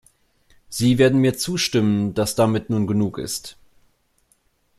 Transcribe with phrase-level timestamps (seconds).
[0.67, 3.55] Sie werden mir zustimmen, dass damit nun genug ist.